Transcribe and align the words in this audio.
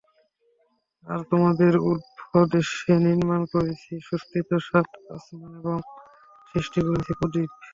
আর 1.07 1.19
তোমাদের 1.31 1.73
উর্ধদেশে 1.89 2.93
নির্মাণ 3.05 3.41
করেছি 3.53 3.91
সুস্থিত 4.07 4.49
সাত 4.67 4.87
আসমান 5.15 5.51
এবং 5.61 5.77
সৃষ্টি 6.49 6.79
করেছি 6.87 7.11
প্রদীপ। 7.19 7.49